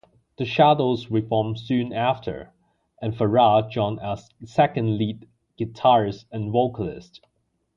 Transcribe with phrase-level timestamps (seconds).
[0.39, 2.51] The Shadows reformed soon after
[3.03, 5.27] and Farrar joined as second lead
[5.59, 7.23] guitarist and vocalist.